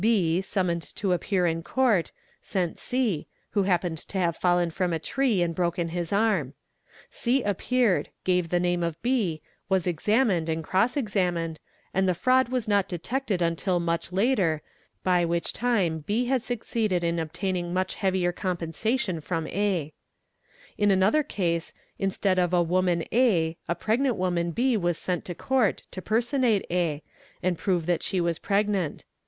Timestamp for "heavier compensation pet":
17.93-19.25